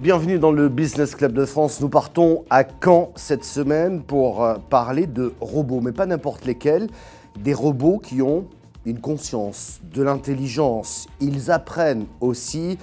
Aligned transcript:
Bienvenue 0.00 0.38
dans 0.38 0.52
le 0.52 0.68
Business 0.68 1.14
Club 1.14 1.32
de 1.32 1.44
France. 1.44 1.80
Nous 1.80 1.88
partons 1.88 2.44
à 2.50 2.64
Caen 2.64 3.12
cette 3.16 3.44
semaine 3.44 4.02
pour 4.02 4.44
euh, 4.44 4.56
parler 4.70 5.06
de 5.06 5.34
robots, 5.40 5.80
mais 5.80 5.92
pas 5.92 6.06
n'importe 6.06 6.44
lesquels. 6.44 6.88
Des 7.36 7.52
robots 7.52 7.98
qui 7.98 8.22
ont 8.22 8.46
une 8.86 9.00
conscience, 9.00 9.80
de 9.92 10.02
l'intelligence. 10.02 11.08
Ils 11.20 11.50
apprennent 11.50 12.06
aussi. 12.20 12.78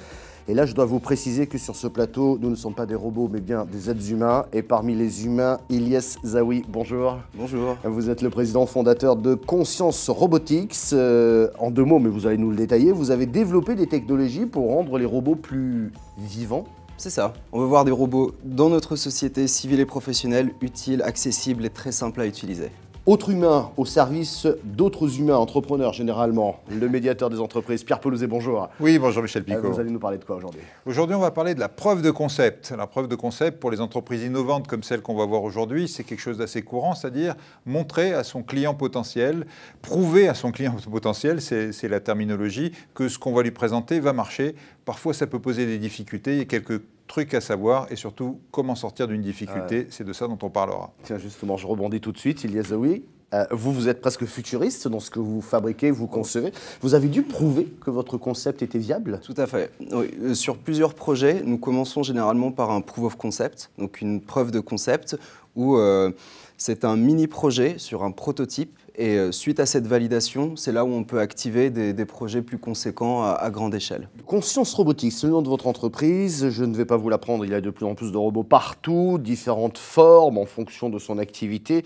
Et 0.48 0.54
là, 0.54 0.68
je 0.68 0.76
dois 0.76 0.86
vous 0.86 1.00
préciser 1.00 1.48
que 1.48 1.58
sur 1.58 1.76
ce 1.76 1.88
plateau, 1.88 2.38
nous 2.40 2.52
ne 2.52 2.56
sommes 2.56 2.76
pas 2.76 2.86
des 2.86 2.94
robots, 2.94 3.28
mais 3.32 3.42
bien 3.42 3.66
des 3.66 3.90
êtres 3.90 4.12
humains. 4.12 4.46
Et 4.54 4.62
parmi 4.62 4.94
les 4.94 5.26
humains, 5.26 5.58
Ilyes 5.72 6.20
Zawi, 6.24 6.64
bonjour. 6.70 7.18
Bonjour. 7.34 7.78
Vous 7.84 8.12
êtes 8.12 8.22
le 8.22 8.30
président 8.30 8.68
fondateur 8.68 9.16
de 9.16 9.34
Conscience 9.34 10.08
Robotics. 10.08 10.76
Euh, 10.94 11.50
en 11.58 11.72
deux 11.72 11.84
mots, 11.84 11.98
mais 11.98 12.10
vous 12.10 12.28
allez 12.28 12.38
nous 12.38 12.52
le 12.52 12.58
détailler, 12.58 12.92
vous 12.92 13.10
avez 13.10 13.26
développé 13.26 13.74
des 13.74 13.88
technologies 13.88 14.46
pour 14.46 14.70
rendre 14.70 15.00
les 15.00 15.06
robots 15.06 15.36
plus 15.36 15.92
vivants, 16.20 16.66
C'est 16.98 17.10
ça. 17.10 17.34
On 17.52 17.60
veut 17.60 17.66
voir 17.66 17.84
des 17.84 17.92
robots 17.92 18.32
dans 18.44 18.70
notre 18.70 18.96
société 18.96 19.48
civile 19.48 19.80
et 19.80 19.86
professionnelle, 19.86 20.52
utiles, 20.62 21.02
accessibles 21.02 21.66
et 21.66 21.72
très 21.72 21.92
simples 21.92 22.22
à 22.22 22.28
utiliser. 22.28 22.70
Autres 23.06 23.30
humains 23.30 23.70
au 23.78 23.86
service 23.86 24.48
d'autres 24.64 25.20
humains, 25.20 25.36
entrepreneurs 25.36 25.94
généralement. 25.94 26.60
Le 26.72 26.90
médiateur 26.90 27.30
des 27.30 27.40
entreprises, 27.40 27.84
Pierre 27.84 28.00
Pelouzet, 28.00 28.26
bonjour. 28.26 28.68
Oui, 28.80 28.98
bonjour 28.98 29.22
Michel 29.22 29.44
Euh, 29.44 29.46
Picot. 29.58 29.72
Vous 29.74 29.80
allez 29.80 29.92
nous 29.92 30.00
parler 30.00 30.18
de 30.18 30.24
quoi 30.26 30.38
aujourd'hui? 30.38 30.62
Aujourd'hui, 30.88 31.16
on 31.16 31.20
va 31.20 31.30
parler 31.30 31.54
de 31.54 31.60
la 31.60 31.70
preuve 31.70 32.02
de 32.02 32.10
concept. 32.10 32.74
La 32.76 32.88
preuve 32.88 33.08
de 33.08 33.14
concept 33.14 33.60
pour 33.60 33.70
les 33.70 33.80
entreprises 33.80 34.24
innovantes 34.24 34.66
comme 34.66 34.82
celle 34.82 35.04
qu'on 35.04 35.14
va 35.16 35.26
voir 35.28 35.44
aujourd'hui, 35.44 35.88
c'est 35.88 36.04
quelque 36.04 36.20
chose 36.20 36.40
d'assez 36.40 36.64
courant, 36.64 36.96
c'est-à-dire 36.96 37.36
montrer 37.68 38.12
à 38.12 38.24
son 38.24 38.42
client 38.42 38.74
potentiel, 38.74 39.46
prouver 39.84 40.28
à 40.28 40.34
son 40.34 40.52
client 40.52 40.76
potentiel, 40.92 41.42
c'est 41.42 41.88
la 41.88 42.00
terminologie, 42.00 42.72
que 42.96 43.08
ce 43.08 43.20
qu'on 43.20 43.34
va 43.34 43.44
lui 43.44 43.52
présenter 43.52 44.00
va 44.00 44.14
marcher. 44.14 44.56
Parfois, 44.84 45.14
ça 45.14 45.28
peut 45.28 45.40
poser 45.40 45.68
des 45.68 45.78
difficultés, 45.78 46.40
a 46.40 46.46
quelques 46.46 46.82
trucs 47.08 47.34
à 47.34 47.42
savoir 47.42 47.88
et 47.92 47.96
surtout 47.96 48.40
comment 48.52 48.76
sortir 48.76 49.08
d'une 49.08 49.22
difficulté, 49.22 49.88
c'est 49.90 50.04
de 50.04 50.14
ça 50.14 50.28
dont 50.28 50.40
on 50.42 50.50
parlera. 50.50 50.94
Tiens, 51.04 51.18
justement, 51.18 51.58
je 51.58 51.68
rebondis 51.68 52.02
tout 52.02 52.12
de 52.12 52.18
suite, 52.18 52.44
Ilyes 52.44 52.64
Zawi. 52.64 53.04
Euh, 53.34 53.46
vous, 53.52 53.74
vous 53.74 53.90
êtes 53.90 54.02
presque 54.02 54.26
futuriste 54.26 54.88
dans 54.88 55.00
ce 55.00 55.10
que 55.10 55.20
vous 55.20 55.42
fabriquez, 55.42 55.92
vous 55.92 56.08
concevez. 56.08 56.52
Vous 56.82 56.94
avez 56.94 57.08
dû 57.08 57.24
prouver 57.24 57.66
que 57.82 57.90
votre 57.90 58.18
concept 58.18 58.62
était 58.62 58.78
viable? 58.78 59.20
Tout 59.24 59.34
à 59.38 59.48
fait. 59.48 59.72
Oui, 59.92 60.12
euh, 60.22 60.34
sur 60.34 60.58
plusieurs 60.58 60.94
projets, 60.94 61.42
nous 61.44 61.58
commençons 61.58 62.04
généralement 62.04 62.52
par 62.52 62.72
un 62.72 62.82
proof 62.82 63.06
of 63.06 63.18
concept, 63.18 63.72
donc 63.78 64.00
une 64.00 64.22
preuve 64.22 64.52
de 64.52 64.60
concept, 64.60 65.18
où 65.56 65.78
euh, 65.78 66.12
c'est 66.58 66.86
un 66.86 66.96
mini 66.96 67.28
projet 67.28 67.76
sur 67.78 68.04
un 68.04 68.12
prototype. 68.12 68.78
Et 68.98 69.18
euh, 69.18 69.34
suite 69.34 69.60
à 69.60 69.66
cette 69.66 69.88
validation, 69.88 70.56
c'est 70.56 70.72
là 70.72 70.86
où 70.86 70.88
on 70.88 71.04
peut 71.04 71.20
activer 71.20 71.70
des, 71.70 71.92
des 71.92 72.06
projets 72.06 72.42
plus 72.42 72.58
conséquents 72.58 73.24
à, 73.24 73.32
à 73.32 73.50
grande 73.50 73.76
échelle. 73.76 74.08
Conscience 74.26 74.74
Robotics, 74.74 75.12
c'est 75.12 75.28
le 75.28 75.34
nom 75.34 75.42
de 75.42 75.50
votre 75.50 75.68
entreprise. 75.68 76.50
Je 76.50 76.64
ne 76.64 76.74
vais 76.74 76.86
pas 76.86 76.96
vous 76.96 77.10
l'apprendre, 77.10 77.44
il 77.44 77.52
y 77.52 77.56
a 77.56 77.60
de 77.60 77.70
plus 77.70 77.86
en 77.86 77.94
plus 77.94 78.14
de 78.14 78.18
robots 78.18 78.44
partout, 78.44 79.18
différentes 79.20 79.78
formes 79.78 80.38
en 80.38 80.46
fonction 80.46 80.90
de 80.90 80.98
son 80.98 81.18
activité. 81.18 81.84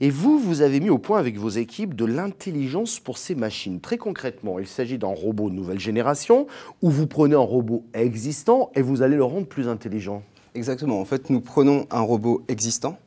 Et 0.00 0.10
vous, 0.10 0.38
vous 0.38 0.62
avez 0.62 0.80
mis 0.80 0.90
au 0.90 0.98
point 0.98 1.20
avec 1.20 1.38
vos 1.38 1.48
équipes 1.48 1.94
de 1.94 2.04
l'intelligence 2.04 2.98
pour 2.98 3.18
ces 3.18 3.36
machines. 3.36 3.78
Très 3.80 3.96
concrètement, 3.96 4.58
il 4.58 4.66
s'agit 4.66 4.98
d'un 4.98 5.14
robot 5.14 5.50
de 5.50 5.54
nouvelle 5.54 5.78
génération 5.78 6.48
où 6.82 6.90
vous 6.90 7.06
prenez 7.06 7.36
un 7.36 7.38
robot 7.38 7.84
existant 7.94 8.70
et 8.74 8.82
vous 8.82 9.02
allez 9.02 9.16
le 9.16 9.24
rendre 9.24 9.46
plus 9.46 9.68
intelligent. 9.68 10.24
Exactement. 10.54 11.00
En 11.00 11.04
fait, 11.04 11.30
nous 11.30 11.40
prenons 11.40 11.86
un 11.90 12.00
robot 12.00 12.42
existant. 12.48 12.98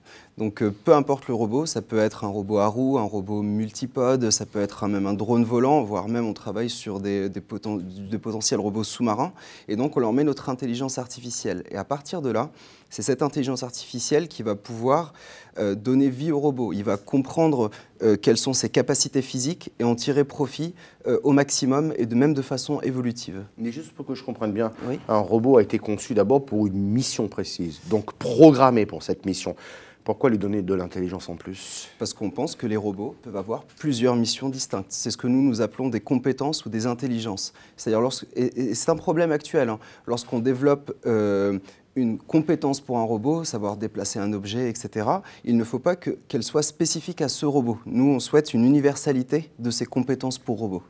Donc, 0.41 0.63
euh, 0.63 0.71
peu 0.71 0.95
importe 0.95 1.27
le 1.27 1.35
robot, 1.35 1.67
ça 1.67 1.83
peut 1.83 1.99
être 1.99 2.23
un 2.23 2.27
robot 2.27 2.57
à 2.57 2.65
roues, 2.65 2.97
un 2.97 3.03
robot 3.03 3.43
multipode, 3.43 4.31
ça 4.31 4.47
peut 4.47 4.59
être 4.59 4.87
même 4.87 5.05
un 5.05 5.13
drone 5.13 5.43
volant, 5.43 5.83
voire 5.83 6.07
même 6.07 6.25
on 6.25 6.33
travaille 6.33 6.71
sur 6.71 6.99
des, 6.99 7.29
des 7.29 7.41
poten- 7.41 7.79
des 8.09 8.17
potentiels 8.17 8.59
robots 8.59 8.83
sous-marins. 8.83 9.33
Et 9.67 9.75
donc, 9.75 9.97
on 9.97 9.99
leur 9.99 10.13
met 10.13 10.23
notre 10.23 10.49
intelligence 10.49 10.97
artificielle. 10.97 11.63
Et 11.69 11.75
à 11.77 11.83
partir 11.83 12.23
de 12.23 12.31
là, 12.31 12.49
c'est 12.89 13.03
cette 13.03 13.21
intelligence 13.21 13.61
artificielle 13.61 14.27
qui 14.27 14.41
va 14.41 14.55
pouvoir 14.55 15.13
euh, 15.59 15.75
donner 15.75 16.09
vie 16.09 16.31
au 16.31 16.39
robot. 16.39 16.73
Il 16.73 16.85
va 16.85 16.97
comprendre 16.97 17.69
euh, 18.01 18.17
quelles 18.17 18.37
sont 18.37 18.53
ses 18.53 18.69
capacités 18.69 19.21
physiques 19.21 19.71
et 19.77 19.83
en 19.83 19.93
tirer 19.93 20.23
profit 20.23 20.73
euh, 21.05 21.19
au 21.23 21.33
maximum 21.33 21.93
et 21.97 22.07
de 22.07 22.15
même 22.15 22.33
de 22.33 22.41
façon 22.41 22.81
évolutive. 22.81 23.43
Mais 23.59 23.71
juste 23.71 23.91
pour 23.91 24.07
que 24.07 24.15
je 24.15 24.23
comprenne 24.23 24.53
bien, 24.53 24.71
Oui. 24.89 24.99
un 25.07 25.19
robot 25.19 25.57
a 25.57 25.61
été 25.61 25.77
conçu 25.77 26.15
d'abord 26.15 26.43
pour 26.43 26.65
une 26.65 26.73
mission 26.81 27.27
précise, 27.27 27.79
donc 27.91 28.13
programmé 28.13 28.87
pour 28.87 29.03
cette 29.03 29.23
mission. 29.27 29.55
Pourquoi 30.03 30.31
lui 30.31 30.39
donner 30.39 30.63
de 30.63 30.73
l'intelligence 30.73 31.29
en 31.29 31.35
plus? 31.35 31.87
Parce 31.99 32.13
qu'on 32.13 32.31
pense 32.31 32.55
que 32.55 32.65
les 32.65 32.75
robots 32.77 33.15
peuvent 33.21 33.37
avoir 33.37 33.65
plusieurs 33.65 34.15
missions 34.15 34.49
distinctes. 34.49 34.87
C'est 34.89 35.11
ce 35.11 35.17
que 35.17 35.27
nous, 35.27 35.43
nous 35.43 35.61
appelons 35.61 35.89
des 35.89 35.99
compétences 35.99 36.65
ou 36.65 36.69
des 36.69 36.87
intelligences. 36.87 37.53
C'est-à-dire, 37.77 38.01
lorsque- 38.01 38.25
et, 38.35 38.69
et 38.71 38.73
c'est 38.73 38.89
un 38.89 38.95
problème 38.95 39.31
actuel. 39.31 39.69
hein. 39.69 39.77
Lorsqu'on 40.07 40.39
développe 40.39 40.91
euh, 41.05 41.59
une 41.95 42.17
compétence 42.17 42.81
pour 42.81 42.97
un 42.97 43.03
robot, 43.03 43.43
savoir 43.43 43.77
déplacer 43.77 44.17
un 44.17 44.33
objet, 44.33 44.69
etc., 44.69 45.07
il 45.43 45.55
ne 45.55 45.63
faut 45.63 45.77
pas 45.79 45.95
que- 45.95 46.17
qu'elle 46.27 46.43
soit 46.43 46.63
spécifique 46.63 47.21
à 47.21 47.29
ce 47.29 47.45
robot. 47.45 47.77
Nous, 47.85 48.05
on 48.09 48.19
souhaite 48.19 48.55
une 48.55 48.65
universalité 48.65 49.51
de 49.59 49.69
ces 49.69 49.85
compétences 49.85 50.39
pour 50.39 50.57
robots. 50.57 50.83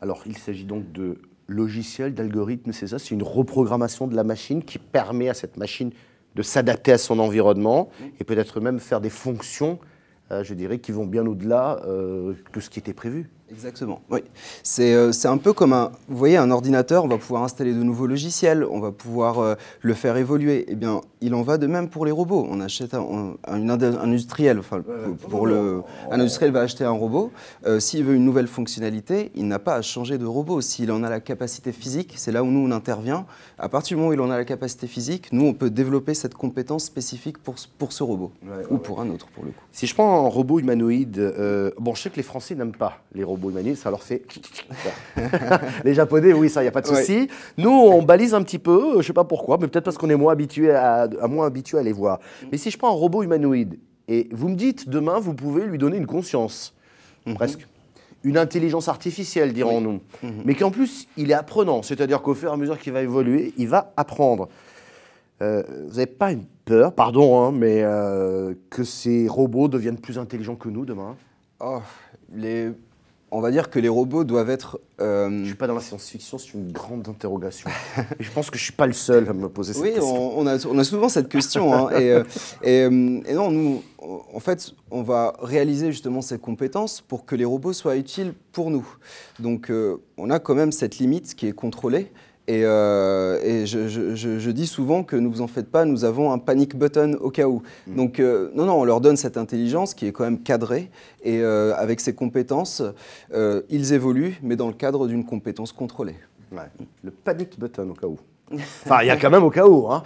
Alors, 0.00 0.22
il 0.26 0.36
s'agit 0.36 0.64
donc 0.64 0.90
de 0.90 1.18
logiciels, 1.46 2.14
d'algorithmes, 2.14 2.72
c'est 2.72 2.88
ça? 2.88 2.98
C'est 2.98 3.10
une 3.10 3.22
reprogrammation 3.22 4.06
de 4.08 4.16
la 4.16 4.24
machine 4.24 4.64
qui 4.64 4.78
permet 4.78 5.28
à 5.28 5.34
cette 5.34 5.56
machine 5.56 5.90
de 6.34 6.42
s'adapter 6.42 6.92
à 6.92 6.98
son 6.98 7.18
environnement 7.18 7.90
et 8.20 8.24
peut-être 8.24 8.60
même 8.60 8.78
faire 8.78 9.00
des 9.00 9.10
fonctions, 9.10 9.78
euh, 10.30 10.44
je 10.44 10.54
dirais, 10.54 10.78
qui 10.78 10.92
vont 10.92 11.06
bien 11.06 11.26
au-delà 11.26 11.80
euh, 11.86 12.34
que 12.52 12.60
ce 12.60 12.70
qui 12.70 12.78
était 12.78 12.94
prévu. 12.94 13.30
Exactement, 13.50 14.00
oui. 14.10 14.20
C'est 14.62 14.94
euh, 14.94 15.12
c'est 15.12 15.28
un 15.28 15.36
peu 15.38 15.52
comme 15.52 15.72
un, 15.72 15.90
vous 16.08 16.16
voyez, 16.16 16.36
un 16.36 16.50
ordinateur, 16.50 17.04
on 17.04 17.08
va 17.08 17.18
pouvoir 17.18 17.42
installer 17.42 17.72
de 17.74 17.82
nouveaux 17.82 18.06
logiciels, 18.06 18.64
on 18.64 18.78
va 18.80 18.92
pouvoir 18.92 19.38
euh, 19.40 19.54
le 19.82 19.94
faire 19.94 20.16
évoluer. 20.16 20.64
Eh 20.68 20.76
bien, 20.76 21.00
il 21.20 21.34
en 21.34 21.42
va 21.42 21.58
de 21.58 21.66
même 21.66 21.88
pour 21.88 22.06
les 22.06 22.12
robots. 22.12 22.46
On 22.48 22.60
achète 22.60 22.94
un, 22.94 23.00
un- 23.00 23.34
un 23.52 23.68
ind- 23.68 23.82
un 23.84 24.02
industriel, 24.04 24.58
enfin, 24.60 24.82
pour- 25.20 25.28
pour 25.30 25.46
le, 25.46 25.82
un 26.10 26.20
industriel 26.20 26.52
va 26.52 26.60
acheter 26.60 26.84
un 26.84 26.90
robot. 26.92 27.32
Euh, 27.66 27.80
S'il 27.80 28.04
veut 28.04 28.14
une 28.14 28.24
nouvelle 28.24 28.46
fonctionnalité, 28.46 29.32
il 29.34 29.48
n'a 29.48 29.58
pas 29.58 29.74
à 29.74 29.82
changer 29.82 30.16
de 30.18 30.26
robot. 30.26 30.60
S'il 30.60 30.92
en 30.92 31.02
a 31.02 31.10
la 31.10 31.20
capacité 31.20 31.72
physique, 31.72 32.14
c'est 32.16 32.32
là 32.32 32.44
où 32.44 32.46
nous 32.46 32.66
on 32.66 32.70
intervient. 32.70 33.26
À 33.58 33.68
partir 33.68 33.96
du 33.96 34.00
moment 34.00 34.10
où 34.10 34.14
il 34.14 34.20
en 34.20 34.30
a 34.30 34.36
la 34.36 34.44
capacité 34.44 34.86
physique, 34.86 35.28
nous 35.32 35.44
on 35.46 35.54
peut 35.54 35.70
développer 35.70 36.14
cette 36.14 36.34
compétence 36.34 36.84
spécifique 36.84 37.38
pour, 37.38 37.58
ce- 37.58 37.66
pour 37.78 37.92
ce 37.92 38.02
robot 38.04 38.30
ou 38.70 38.78
pour 38.78 39.00
un 39.00 39.10
autre 39.10 39.26
pour 39.34 39.44
le 39.44 39.50
coup. 39.50 39.60
Si 39.72 39.86
je 39.86 39.94
prends 39.94 40.24
un 40.24 40.28
robot 40.28 40.60
humanoïde, 40.60 41.18
euh, 41.18 41.70
bon, 41.78 41.94
je 41.94 42.02
sais 42.02 42.10
que 42.10 42.16
les 42.16 42.22
Français 42.22 42.54
n'aiment 42.54 42.72
pas 42.76 42.98
les 43.14 43.24
robots 43.24 43.39
ça 43.76 43.90
leur 43.90 44.02
fait. 44.02 44.22
les 45.84 45.94
Japonais, 45.94 46.32
oui, 46.32 46.48
ça, 46.48 46.60
il 46.60 46.64
n'y 46.64 46.68
a 46.68 46.72
pas 46.72 46.80
de 46.80 46.88
Ouais. 46.88 46.96
souci. 47.00 47.28
Nous, 47.56 47.70
on 47.70 48.02
balise 48.02 48.34
un 48.34 48.42
petit 48.42 48.58
peu, 48.58 48.92
je 48.92 48.96
ne 48.98 49.02
sais 49.02 49.12
pas 49.12 49.24
pourquoi, 49.24 49.58
mais 49.60 49.68
peut-être 49.68 49.84
parce 49.84 49.98
qu'on 49.98 50.10
est 50.10 50.16
moins 50.16 50.32
habitué 50.32 50.72
à, 50.72 51.08
à 51.20 51.28
moins 51.28 51.46
habitué 51.46 51.78
à 51.78 51.82
les 51.82 51.92
voir. 51.92 52.20
Mais 52.50 52.58
si 52.58 52.70
je 52.70 52.78
prends 52.78 52.88
un 52.88 52.94
robot 52.98 53.22
humanoïde 53.22 53.78
et 54.08 54.28
vous 54.32 54.48
me 54.48 54.56
dites 54.56 54.88
demain, 54.88 55.18
vous 55.20 55.34
pouvez 55.34 55.64
lui 55.66 55.78
donner 55.78 55.96
une 55.96 56.06
conscience, 56.06 56.74
presque. 57.34 57.66
Une 58.22 58.36
intelligence 58.36 58.88
artificielle, 58.88 59.54
dirons-nous. 59.54 60.00
Mais 60.44 60.54
qu'en 60.54 60.70
plus, 60.70 61.06
il 61.16 61.30
est 61.30 61.34
apprenant, 61.34 61.82
c'est-à-dire 61.82 62.20
qu'au 62.20 62.34
fur 62.34 62.50
et 62.50 62.52
à 62.52 62.56
mesure 62.58 62.78
qu'il 62.78 62.92
va 62.92 63.00
évoluer, 63.02 63.54
il 63.56 63.66
va 63.68 63.92
apprendre. 63.96 64.48
Euh, 65.40 65.62
vous 65.86 65.94
n'avez 65.94 66.04
pas 66.06 66.30
une 66.32 66.44
peur, 66.66 66.92
pardon, 66.92 67.40
hein, 67.42 67.50
mais 67.50 67.80
euh, 67.82 68.52
que 68.68 68.84
ces 68.84 69.26
robots 69.26 69.68
deviennent 69.68 69.98
plus 69.98 70.18
intelligents 70.18 70.54
que 70.56 70.68
nous 70.68 70.84
demain? 70.84 71.16
Oh, 71.60 71.78
les... 72.34 72.72
On 73.32 73.40
va 73.40 73.52
dire 73.52 73.70
que 73.70 73.78
les 73.78 73.88
robots 73.88 74.24
doivent 74.24 74.50
être. 74.50 74.80
euh, 75.00 75.28
Je 75.28 75.34
ne 75.34 75.44
suis 75.44 75.54
pas 75.54 75.68
dans 75.68 75.74
la 75.76 75.80
science-fiction, 75.80 76.36
c'est 76.38 76.52
une 76.54 76.72
grande 76.72 77.08
interrogation. 77.08 77.70
et 78.18 78.22
je 78.24 78.30
pense 78.32 78.50
que 78.50 78.58
je 78.58 78.62
ne 78.62 78.64
suis 78.64 78.72
pas 78.72 78.88
le 78.88 78.92
seul 78.92 79.28
à 79.28 79.32
me 79.32 79.48
poser 79.48 79.72
cette 79.72 79.82
Oui, 79.82 79.92
question. 79.94 80.38
on, 80.38 80.42
on 80.42 80.46
a, 80.48 80.66
on 80.66 80.76
a 80.78 80.82
souvent 80.84 81.08
cette 81.08 81.28
question. 81.28 81.72
hein, 81.72 81.90
et, 81.92 82.10
euh, 82.10 82.24
et, 82.64 82.80
euh, 82.82 83.20
et 83.26 83.34
non, 83.34 83.52
nous, 83.52 83.82
en 84.00 84.40
fait, 84.40 84.72
on 84.90 85.02
va 85.02 85.36
réaliser 85.40 85.92
justement 85.92 86.22
ces 86.22 86.38
compétences 86.38 87.00
pour 87.02 87.24
que 87.24 87.36
les 87.36 87.44
robots 87.44 87.72
soient 87.72 87.96
utiles 87.96 88.34
pour 88.50 88.70
nous. 88.72 88.86
Donc, 89.38 89.70
euh, 89.70 89.98
on 90.16 90.28
a 90.30 90.40
quand 90.40 90.56
même 90.56 90.72
cette 90.72 90.98
limite 90.98 91.34
qui 91.36 91.46
est 91.46 91.52
contrôlée. 91.52 92.10
Et, 92.50 92.62
euh, 92.64 93.38
et 93.44 93.64
je, 93.64 93.86
je- 93.86 94.16
je- 94.16 94.40
je 94.40 94.50
dis 94.50 94.66
souvent 94.66 95.04
que 95.04 95.14
ne 95.14 95.28
vous 95.28 95.40
en 95.40 95.46
faites 95.46 95.70
pas, 95.70 95.84
nous 95.84 96.04
avons 96.04 96.32
un 96.32 96.38
panic 96.38 96.74
button 96.76 97.16
au 97.20 97.30
cas 97.30 97.46
où. 97.46 97.62
Donc, 97.86 98.18
euh, 98.18 98.50
non, 98.56 98.64
non, 98.66 98.74
on 98.80 98.84
leur 98.84 99.00
donne 99.00 99.16
cette 99.16 99.36
intelligence 99.36 99.94
qui 99.94 100.08
est 100.08 100.12
quand 100.12 100.24
même 100.24 100.40
cadrée. 100.40 100.90
Et 101.22 101.42
euh, 101.42 101.72
avec 101.76 102.00
ces 102.00 102.12
compétences, 102.12 102.82
ils 103.68 103.92
évoluent, 103.92 104.36
mais 104.42 104.56
dans 104.56 104.66
le 104.66 104.72
cadre 104.72 105.06
d'une 105.06 105.24
compétence 105.24 105.70
contrôlée. 105.72 106.16
Ouais. 106.50 106.58
Le 107.04 107.12
panic 107.12 107.56
button 107.56 107.88
au 107.90 107.94
cas 107.94 108.08
où. 108.08 108.18
Enfin, 108.84 109.02
il 109.02 109.06
y 109.06 109.10
a 109.10 109.16
quand 109.16 109.30
même 109.30 109.44
au 109.44 109.50
cas 109.50 109.68
où. 109.68 109.86
Hein. 109.92 110.02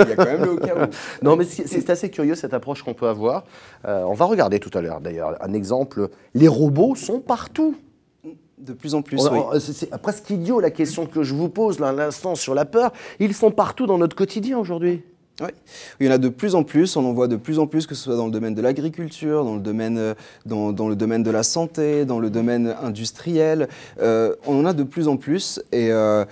Il 0.00 0.08
y 0.10 0.12
a 0.12 0.16
quand 0.16 0.24
même 0.26 0.44
le 0.44 0.52
au 0.52 0.56
cas 0.58 0.74
où. 0.76 0.90
Non, 1.24 1.36
mais 1.36 1.44
c'est 1.46 1.88
assez 1.88 2.10
curieux 2.10 2.34
cette 2.34 2.52
approche 2.52 2.82
qu'on 2.82 2.92
peut 2.92 3.08
avoir. 3.08 3.44
On 3.84 4.12
va 4.12 4.26
regarder 4.26 4.60
tout 4.60 4.76
à 4.76 4.82
l'heure 4.82 5.00
d'ailleurs 5.00 5.34
un 5.40 5.54
exemple. 5.54 6.10
Les 6.34 6.48
robots 6.48 6.94
sont 6.94 7.20
partout. 7.20 7.74
De 8.60 8.72
plus 8.72 8.94
en 8.94 9.02
plus, 9.02 9.18
On- 9.20 9.52
oui. 9.52 9.60
C'est 9.60 9.90
presque 10.02 10.28
idiot 10.30 10.60
la 10.60 10.70
question 10.70 11.06
que 11.06 11.22
je 11.22 11.34
vous 11.34 11.48
pose 11.48 11.78
là 11.80 11.88
à 11.88 11.92
l'instant 11.92 12.34
sur 12.34 12.54
la 12.54 12.64
peur. 12.64 12.92
Ils 13.18 13.34
sont 13.34 13.50
partout 13.50 13.86
dans 13.86 13.98
notre 13.98 14.14
quotidien 14.14 14.58
aujourd'hui. 14.58 15.02
Oui, 15.40 15.48
il 15.98 16.06
y 16.06 16.08
en 16.10 16.12
a 16.12 16.18
de 16.18 16.28
plus 16.28 16.54
en 16.54 16.64
plus, 16.64 16.96
on 16.96 17.04
en 17.06 17.14
voit 17.14 17.26
de 17.26 17.36
plus 17.36 17.58
en 17.58 17.66
plus, 17.66 17.86
que 17.86 17.94
ce 17.94 18.04
soit 18.04 18.16
dans 18.16 18.26
le 18.26 18.32
domaine 18.32 18.54
de 18.54 18.60
l'agriculture, 18.60 19.42
dans, 19.42 19.54
le 19.54 19.60
domaine, 19.60 19.96
euh, 19.96 20.14
dans, 20.44 20.72
dans, 20.72 20.88
le 20.88 20.96
domaine 20.96 21.22
de 21.22 21.30
la 21.30 21.42
santé, 21.42 22.04
dans 22.04 22.18
le 22.18 22.28
domaine 22.28 22.76
industriel. 22.82 23.68
Euh, 24.02 24.34
on 24.46 24.60
en 24.60 24.66
a 24.66 24.74
de 24.74 24.82
plus 24.82 25.08
en 25.08 25.16
plus 25.16 25.58
et, 25.72 25.90
euh, 25.92 26.26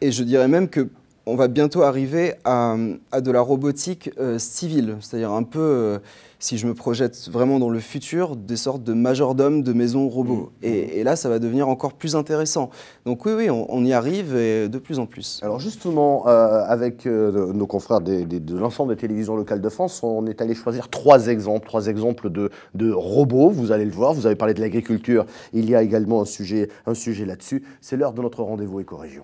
et 0.00 0.12
je 0.12 0.22
dirais 0.22 0.46
même 0.46 0.68
que 0.68 0.88
on 1.26 1.36
va 1.36 1.48
bientôt 1.48 1.82
arriver 1.82 2.34
à, 2.44 2.76
à 3.12 3.20
de 3.20 3.30
la 3.30 3.40
robotique 3.40 4.10
euh, 4.18 4.38
civile, 4.38 4.96
c'est-à-dire 5.00 5.32
un 5.32 5.42
peu, 5.42 5.60
euh, 5.60 5.98
si 6.38 6.58
je 6.58 6.66
me 6.66 6.74
projette 6.74 7.28
vraiment 7.30 7.58
dans 7.58 7.70
le 7.70 7.80
futur, 7.80 8.36
des 8.36 8.56
sortes 8.56 8.82
de 8.82 8.92
majordomes 8.92 9.62
de 9.62 9.72
maisons 9.72 10.08
robots. 10.08 10.50
Mmh. 10.60 10.66
Et, 10.66 11.00
et, 11.00 11.04
là, 11.04 11.16
ça 11.16 11.28
va 11.28 11.38
devenir 11.38 11.68
encore 11.68 11.94
plus 11.94 12.14
intéressant. 12.14 12.70
Donc 13.06 13.24
oui, 13.24 13.32
oui, 13.32 13.50
on, 13.50 13.66
on 13.72 13.84
y 13.84 13.92
arrive 13.92 14.36
et 14.36 14.68
de 14.68 14.78
plus 14.78 14.98
en 14.98 15.06
plus. 15.06 15.40
Alors 15.42 15.60
justement, 15.60 16.28
euh, 16.28 16.62
avec 16.66 17.06
nos 17.06 17.66
confrères 17.66 18.00
des, 18.00 18.24
des, 18.24 18.40
de 18.40 18.56
l'ensemble 18.58 18.94
des 18.94 19.00
télévisions 19.00 19.36
locales 19.36 19.60
de 19.60 19.68
France, 19.68 20.02
on 20.02 20.26
est 20.26 20.42
allé 20.42 20.54
choisir 20.54 20.90
trois 20.90 21.28
exemples, 21.28 21.66
trois 21.66 21.86
exemples 21.86 22.30
de, 22.30 22.50
de 22.74 22.92
robots. 22.92 23.50
Vous 23.50 23.72
allez 23.72 23.84
le 23.86 23.92
voir, 23.92 24.12
vous 24.12 24.26
avez 24.26 24.36
parlé 24.36 24.54
de 24.54 24.60
l'agriculture, 24.60 25.24
il 25.52 25.68
y 25.68 25.74
a 25.74 25.82
également 25.82 26.20
un 26.20 26.26
sujet, 26.26 26.68
un 26.86 26.94
sujet 26.94 27.24
là-dessus. 27.24 27.64
C'est 27.80 27.96
l'heure 27.96 28.12
de 28.12 28.20
notre 28.20 28.42
rendez-vous 28.42 28.80
éco-région. 28.80 29.22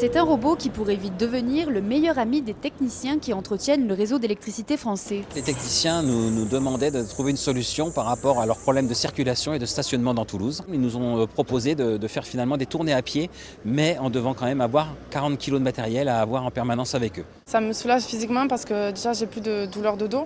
C'est 0.00 0.16
un 0.16 0.22
robot 0.22 0.54
qui 0.54 0.70
pourrait 0.70 0.94
vite 0.94 1.16
devenir 1.16 1.70
le 1.70 1.80
meilleur 1.80 2.20
ami 2.20 2.40
des 2.40 2.54
techniciens 2.54 3.18
qui 3.18 3.32
entretiennent 3.32 3.88
le 3.88 3.94
réseau 3.94 4.20
d'électricité 4.20 4.76
français. 4.76 5.22
Les 5.34 5.42
techniciens 5.42 6.02
nous, 6.02 6.30
nous, 6.30 6.44
demandaient 6.44 6.92
de 6.92 7.02
trouver 7.02 7.32
une 7.32 7.36
solution 7.36 7.90
par 7.90 8.04
rapport 8.04 8.38
à 8.38 8.46
leurs 8.46 8.58
problèmes 8.58 8.86
de 8.86 8.94
circulation 8.94 9.54
et 9.54 9.58
de 9.58 9.66
stationnement 9.66 10.14
dans 10.14 10.24
Toulouse. 10.24 10.62
Ils 10.72 10.80
nous 10.80 10.94
ont 10.96 11.26
proposé 11.26 11.74
de, 11.74 11.96
de 11.96 12.06
faire 12.06 12.24
finalement 12.24 12.56
des 12.56 12.66
tournées 12.66 12.92
à 12.92 13.02
pied, 13.02 13.28
mais 13.64 13.98
en 13.98 14.08
devant 14.08 14.34
quand 14.34 14.46
même 14.46 14.60
avoir 14.60 14.94
40 15.10 15.36
kg 15.36 15.54
de 15.54 15.58
matériel 15.58 16.08
à 16.08 16.20
avoir 16.20 16.46
en 16.46 16.52
permanence 16.52 16.94
avec 16.94 17.18
eux. 17.18 17.24
Ça 17.46 17.60
me 17.60 17.72
soulage 17.72 18.02
physiquement 18.02 18.46
parce 18.46 18.64
que 18.64 18.90
déjà 18.90 19.14
j'ai 19.14 19.26
plus 19.26 19.40
de 19.40 19.66
douleur 19.66 19.96
de 19.96 20.06
dos 20.06 20.22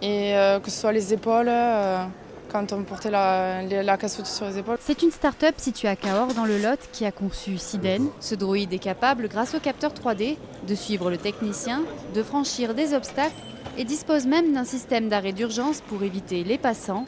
et 0.00 0.34
euh, 0.34 0.60
que 0.60 0.70
ce 0.70 0.80
soit 0.80 0.92
les 0.92 1.12
épaules. 1.12 1.48
Euh 1.50 2.06
quand 2.54 2.72
on 2.72 2.84
portait 2.84 3.10
la, 3.10 3.62
la 3.64 3.96
casse 3.96 4.22
sur 4.22 4.46
les 4.46 4.58
épaules. 4.58 4.76
C'est 4.78 5.02
une 5.02 5.10
start-up 5.10 5.56
située 5.58 5.88
à 5.88 5.96
Cahors 5.96 6.34
dans 6.34 6.44
le 6.44 6.56
Lot 6.56 6.78
qui 6.92 7.04
a 7.04 7.10
conçu 7.10 7.58
Siden. 7.58 8.06
Ce 8.20 8.36
droïde 8.36 8.72
est 8.72 8.78
capable, 8.78 9.26
grâce 9.26 9.56
au 9.56 9.58
capteur 9.58 9.92
3D, 9.92 10.36
de 10.68 10.74
suivre 10.76 11.10
le 11.10 11.16
technicien, 11.16 11.82
de 12.14 12.22
franchir 12.22 12.74
des 12.74 12.94
obstacles 12.94 13.34
et 13.76 13.82
dispose 13.82 14.28
même 14.28 14.52
d'un 14.52 14.62
système 14.62 15.08
d'arrêt 15.08 15.32
d'urgence 15.32 15.80
pour 15.80 16.04
éviter 16.04 16.44
les 16.44 16.56
passants. 16.56 17.06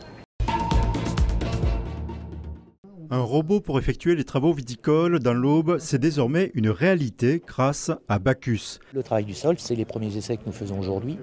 Un 3.13 3.21
robot 3.21 3.61
pour 3.61 3.79
effectuer 3.79 4.17
les 4.17 4.25
travaux 4.25 4.53
viticoles 4.53 5.21
dans 5.21 5.33
l'Aube, 5.33 5.77
c'est 5.79 6.01
désormais 6.01 6.51
une 6.55 6.71
réalité 6.71 7.41
grâce 7.47 7.93
à 8.09 8.19
Bacchus. 8.19 8.81
Le 8.93 9.05
travail 9.05 9.25
du 9.25 9.35
sol, 9.35 9.55
c'est 9.61 9.77
les 9.77 9.85
premiers 9.85 10.17
essais 10.17 10.39
que 10.39 10.43
nous 10.45 10.53
faisons 10.53 10.81
aujourd'hui. 10.81 11.19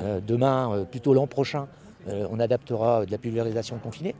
Euh, 0.00 0.18
demain, 0.26 0.72
euh, 0.72 0.84
plutôt 0.84 1.14
l'an 1.14 1.28
prochain, 1.28 1.68
on 2.06 2.40
adaptera 2.40 3.06
de 3.06 3.10
la 3.10 3.18
pulvérisation 3.18 3.78
confinée. 3.78 4.14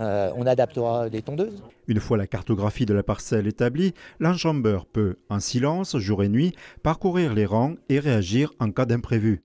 Euh, 0.00 0.30
on 0.36 0.46
adaptera 0.46 1.08
des 1.08 1.22
tondeuses. 1.22 1.62
Une 1.86 2.00
fois 2.00 2.16
la 2.16 2.26
cartographie 2.26 2.86
de 2.86 2.92
la 2.92 3.02
parcelle 3.02 3.46
établie, 3.46 3.94
l'enjambeur 4.18 4.84
peut, 4.86 5.16
en 5.30 5.40
silence, 5.40 5.96
jour 5.96 6.22
et 6.22 6.28
nuit, 6.28 6.52
parcourir 6.82 7.32
les 7.32 7.46
rangs 7.46 7.74
et 7.88 7.98
réagir 7.98 8.52
en 8.60 8.70
cas 8.70 8.84
d'imprévu. 8.84 9.42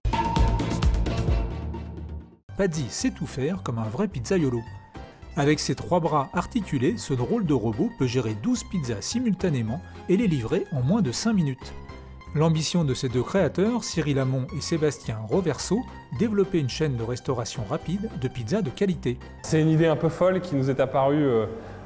Paddy 2.58 2.86
sait 2.90 3.12
tout 3.12 3.28
faire 3.28 3.64
comme 3.64 3.80
un 3.80 3.88
vrai 3.88 4.08
pizzaiolo. 4.08 4.62
Avec 5.38 5.62
ses 5.62 5.76
trois 5.76 6.02
bras 6.02 6.30
articulés, 6.34 6.98
ce 6.98 7.14
drôle 7.14 7.46
de 7.46 7.54
robot 7.54 7.90
peut 7.98 8.08
gérer 8.08 8.36
12 8.44 8.66
pizzas 8.66 9.02
simultanément 9.02 9.82
et 10.10 10.18
les 10.18 10.28
livrer 10.28 10.66
en 10.74 10.82
moins 10.82 11.02
de 11.02 11.14
5 11.14 11.32
minutes. 11.32 11.74
L'ambition 12.34 12.86
de 12.86 12.94
ces 12.94 13.10
deux 13.10 13.24
créateurs, 13.24 13.84
Cyril 13.84 14.18
Hamon 14.18 14.48
et 14.56 14.62
Sébastien 14.62 15.18
Roverso, 15.30 15.82
développer 16.18 16.60
une 16.60 16.70
chaîne 16.70 16.96
de 16.96 17.04
restauration 17.04 17.64
rapide 17.70 18.10
de 18.22 18.28
pizzas 18.30 18.62
de 18.62 18.70
qualité. 18.70 19.18
C'est 19.42 19.62
une 19.62 19.68
idée 19.68 19.88
un 19.88 19.98
peu 19.98 20.08
folle 20.08 20.40
qui 20.40 20.56
nous 20.56 20.70
est 20.70 20.80
apparue 20.80 21.28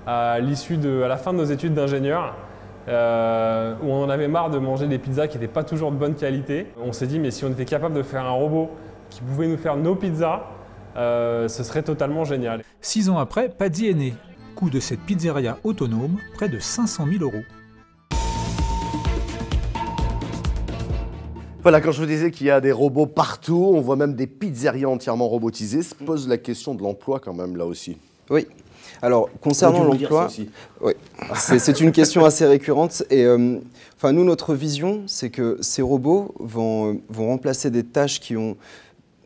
à 0.05 0.39
l'issue 0.39 0.77
de, 0.77 1.01
à 1.01 1.07
la 1.07 1.17
fin 1.17 1.33
de 1.33 1.39
nos 1.39 1.45
études 1.45 1.73
d'ingénieur, 1.73 2.35
euh, 2.87 3.73
où 3.81 3.87
on 3.87 4.03
en 4.03 4.09
avait 4.09 4.27
marre 4.27 4.51
de 4.51 4.59
manger 4.59 4.87
des 4.87 4.99
pizzas 4.99 5.27
qui 5.27 5.39
n'étaient 5.39 5.51
pas 5.51 5.63
toujours 5.63 5.91
de 5.91 5.97
bonne 5.97 6.13
qualité. 6.13 6.67
On 6.79 6.91
s'est 6.91 7.07
dit 7.07 7.17
mais 7.17 7.31
si 7.31 7.43
on 7.43 7.49
était 7.49 7.65
capable 7.65 7.95
de 7.95 8.03
faire 8.03 8.23
un 8.23 8.29
robot 8.31 8.69
qui 9.09 9.21
pouvait 9.21 9.47
nous 9.47 9.57
faire 9.57 9.75
nos 9.75 9.95
pizzas, 9.95 10.43
euh, 10.95 11.47
ce 11.47 11.63
serait 11.63 11.81
totalement 11.81 12.23
génial. 12.23 12.61
Six 12.81 13.09
ans 13.09 13.17
après, 13.17 13.49
Paddy 13.49 13.87
est 13.87 13.93
né. 13.95 14.13
Coût 14.55 14.69
de 14.69 14.79
cette 14.79 15.01
pizzeria 15.01 15.57
autonome, 15.63 16.17
près 16.35 16.49
de 16.49 16.59
500 16.59 17.07
000 17.11 17.23
euros. 17.23 17.43
Voilà, 21.65 21.81
quand 21.81 21.91
je 21.91 21.99
vous 21.99 22.05
disais 22.05 22.29
qu'il 22.29 22.45
y 22.45 22.51
a 22.51 22.61
des 22.61 22.71
robots 22.71 23.07
partout, 23.07 23.71
on 23.73 23.81
voit 23.81 23.95
même 23.95 24.13
des 24.13 24.27
pizzerias 24.27 24.87
entièrement 24.87 25.27
robotisées, 25.27 25.81
se 25.81 25.95
pose 25.95 26.27
la 26.27 26.37
question 26.37 26.75
de 26.75 26.83
l'emploi 26.83 27.19
quand 27.19 27.33
même 27.33 27.57
là 27.57 27.65
aussi. 27.65 27.97
Oui. 28.29 28.45
Alors, 29.01 29.31
concernant 29.41 29.83
l'emploi, 29.83 30.27
oui, 30.81 30.93
c'est 31.33 31.81
une 31.81 31.91
question 31.91 32.23
assez 32.23 32.45
récurrente. 32.45 33.01
Et 33.09 33.23
euh, 33.23 33.57
enfin, 33.97 34.11
nous, 34.11 34.23
notre 34.23 34.53
vision, 34.53 35.01
c'est 35.07 35.31
que 35.31 35.57
ces 35.59 35.81
robots 35.81 36.35
vont, 36.39 37.01
vont 37.09 37.29
remplacer 37.29 37.71
des 37.71 37.83
tâches 37.83 38.19
qui 38.19 38.37
ont 38.37 38.57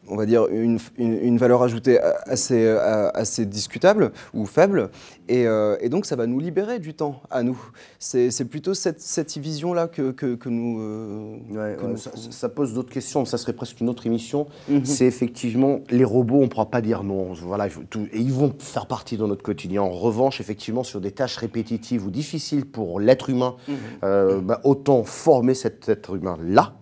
on 0.09 0.15
va 0.15 0.25
dire, 0.25 0.47
une, 0.47 0.79
une, 0.97 1.13
une, 1.21 1.37
valeur 1.37 1.61
ajoutée 1.63 1.99
assez, 2.25 2.67
assez 3.13 3.45
discutable 3.45 4.11
ou 4.33 4.45
faible. 4.45 4.89
Et, 5.29 5.45
euh, 5.45 5.77
et, 5.79 5.89
donc, 5.89 6.05
ça 6.05 6.15
va 6.15 6.25
nous 6.25 6.39
libérer 6.39 6.79
du 6.79 6.93
temps 6.93 7.21
à 7.29 7.43
nous. 7.43 7.59
C'est 7.99 8.45
plutôt 8.45 8.73
cette, 8.73 8.99
cette 8.99 9.37
vision-là 9.37 9.87
que, 9.87 10.11
que, 10.11 10.35
que, 10.35 10.49
nous. 10.49 10.79
Euh, 10.81 11.37
ouais, 11.51 11.75
que 11.77 11.83
ouais, 11.83 11.91
nous... 11.91 11.97
Ça, 11.97 12.11
ça, 12.15 12.49
pose 12.49 12.73
d'autres 12.73 12.91
questions. 12.91 13.25
Ça 13.25 13.37
serait 13.37 13.53
presque 13.53 13.79
une 13.79 13.89
autre 13.89 14.07
émission. 14.07 14.47
Mm 14.67 14.77
-hmm. 14.77 14.85
C'est 14.85 15.05
effectivement 15.05 15.81
les 15.89 16.03
robots, 16.03 16.39
on 16.39 16.41
ne 16.43 16.47
pourra 16.47 16.69
pas 16.69 16.81
dire 16.81 17.03
non. 17.03 17.33
Voilà, 17.33 17.67
tout, 17.89 18.07
et 18.11 18.19
ils 18.19 18.33
vont 18.33 18.53
faire 18.57 18.87
partie 18.87 19.17
de 19.17 19.25
notre 19.25 19.43
quotidien. 19.43 19.81
En 19.83 19.91
revanche, 20.07 20.41
effectivement, 20.41 20.83
sur 20.83 20.99
des 21.01 21.11
tâches 21.11 21.37
répétitives 21.37 22.05
ou 22.05 22.11
difficiles 22.11 22.65
pour 22.65 22.99
l'être 22.99 23.29
humain, 23.29 23.53
mm 23.67 23.73
-hmm. 23.73 23.77
euh, 24.03 24.41
bah, 24.41 24.59
autant 24.63 25.03
former 25.03 25.55
cet 25.55 25.89
être 25.89 26.15
humain-là 26.15 26.73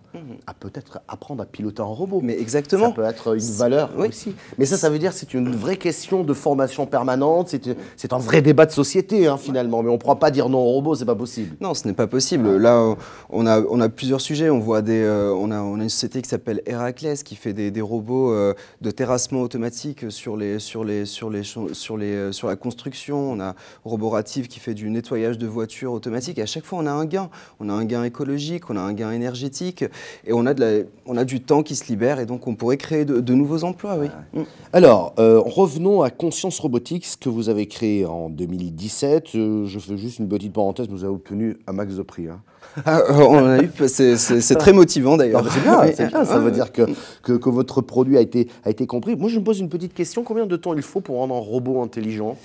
à 0.46 0.54
peut-être 0.54 1.00
apprendre 1.08 1.42
à 1.42 1.46
piloter 1.46 1.82
un 1.82 1.86
robot. 1.86 2.20
Mais 2.22 2.38
exactement. 2.38 2.88
Ça 2.88 2.94
peut 2.94 3.04
être 3.04 3.34
une 3.36 3.52
valeur 3.52 3.90
oui. 3.96 4.08
aussi. 4.08 4.34
Mais 4.58 4.66
ça, 4.66 4.76
ça 4.76 4.90
veut 4.90 4.98
dire 4.98 5.12
que 5.12 5.16
c'est 5.16 5.34
une 5.34 5.54
vraie 5.54 5.76
question 5.76 6.24
de 6.24 6.32
formation 6.34 6.86
permanente, 6.86 7.54
c'est 7.96 8.12
un 8.12 8.18
vrai 8.18 8.42
débat 8.42 8.66
de 8.66 8.72
société 8.72 9.26
hein, 9.26 9.36
finalement. 9.36 9.82
Mais 9.82 9.90
on 9.90 9.94
ne 9.94 9.98
pourra 9.98 10.18
pas 10.18 10.30
dire 10.30 10.48
non 10.48 10.58
au 10.58 10.72
robot, 10.72 10.94
c'est 10.94 11.04
pas 11.04 11.14
possible. 11.14 11.56
Non, 11.60 11.74
ce 11.74 11.86
n'est 11.86 11.94
pas 11.94 12.06
possible. 12.06 12.56
Là, 12.56 12.96
on 13.30 13.46
a, 13.46 13.60
on 13.62 13.80
a 13.80 13.88
plusieurs 13.88 14.20
sujets. 14.20 14.50
On, 14.50 14.58
voit 14.58 14.82
des, 14.82 15.02
euh, 15.02 15.32
on, 15.34 15.50
a, 15.50 15.60
on 15.60 15.80
a 15.80 15.82
une 15.82 15.88
société 15.88 16.22
qui 16.22 16.28
s'appelle 16.28 16.62
Héraclès 16.66 17.22
qui 17.22 17.36
fait 17.36 17.52
des, 17.52 17.70
des 17.70 17.80
robots 17.80 18.32
euh, 18.32 18.54
de 18.80 18.90
terrassement 18.90 19.42
automatique 19.42 20.10
sur, 20.10 20.36
les, 20.36 20.58
sur, 20.58 20.84
les, 20.84 21.04
sur, 21.04 21.30
les, 21.30 21.42
sur, 21.42 21.96
les, 21.96 22.06
euh, 22.06 22.32
sur 22.32 22.48
la 22.48 22.56
construction. 22.56 23.32
On 23.32 23.40
a 23.40 23.54
Roborative 23.84 24.48
qui 24.48 24.60
fait 24.60 24.74
du 24.74 24.90
nettoyage 24.90 25.38
de 25.38 25.46
voitures 25.46 25.92
automatique. 25.92 26.38
Et 26.38 26.42
à 26.42 26.46
chaque 26.46 26.64
fois, 26.64 26.78
on 26.78 26.86
a 26.86 26.92
un 26.92 27.04
gain. 27.04 27.30
On 27.60 27.68
a 27.68 27.72
un 27.72 27.84
gain 27.84 28.04
écologique, 28.04 28.70
on 28.70 28.76
a 28.76 28.80
un 28.80 28.92
gain 28.92 29.12
énergétique 29.12 29.84
et 30.28 30.32
on 30.34 30.44
a, 30.44 30.52
de 30.52 30.60
la, 30.60 30.84
on 31.06 31.16
a 31.16 31.24
du 31.24 31.40
temps 31.40 31.62
qui 31.62 31.74
se 31.74 31.86
libère 31.86 32.20
et 32.20 32.26
donc 32.26 32.46
on 32.46 32.54
pourrait 32.54 32.76
créer 32.76 33.06
de, 33.06 33.20
de 33.20 33.34
nouveaux 33.34 33.64
emplois. 33.64 33.96
Oui. 33.98 34.08
Ouais. 34.34 34.44
Alors, 34.74 35.14
euh, 35.18 35.40
revenons 35.40 36.02
à 36.02 36.10
Conscience 36.10 36.60
Robotics 36.60 37.18
que 37.18 37.30
vous 37.30 37.48
avez 37.48 37.66
créé 37.66 38.04
en 38.04 38.28
2017. 38.28 39.34
Euh, 39.34 39.64
je 39.64 39.78
fais 39.78 39.96
juste 39.96 40.18
une 40.18 40.28
petite 40.28 40.52
parenthèse, 40.52 40.86
vous 40.88 41.04
avez 41.04 41.14
obtenu 41.14 41.56
un 41.66 41.72
max 41.72 41.94
de 41.94 42.02
prix. 42.02 42.28
Hein. 42.28 42.42
Ah, 42.84 43.00
on 43.10 43.46
a 43.46 43.62
eu, 43.62 43.70
c'est 43.86 44.54
très 44.56 44.72
motivant 44.72 45.16
d'ailleurs. 45.16 45.44
C'est 45.50 45.62
bien, 45.62 45.80
c'est 45.94 46.06
bien, 46.08 46.24
ça 46.24 46.38
veut 46.38 46.50
dire 46.50 46.70
que, 46.70 46.82
que, 47.22 47.32
que, 47.32 47.48
votre 47.48 47.80
produit 47.80 48.16
a 48.16 48.20
été, 48.20 48.48
a 48.64 48.70
été 48.70 48.86
compris. 48.86 49.16
Moi, 49.16 49.30
je 49.30 49.38
me 49.38 49.44
pose 49.44 49.58
une 49.58 49.68
petite 49.68 49.94
question, 49.94 50.22
combien 50.22 50.46
de 50.46 50.56
temps 50.56 50.74
il 50.74 50.82
faut 50.82 51.00
pour 51.00 51.16
rendre 51.16 51.34
un 51.34 51.40
robot 51.40 51.82
intelligent? 51.82 52.36